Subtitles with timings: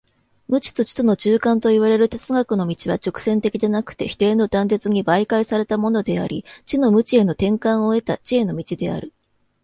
[0.47, 9.13] 無知と知との中間といわれる哲学の道は直線的でなくて否定の断絶に媒介されたものであり、知の無知への転換を経た知への道である。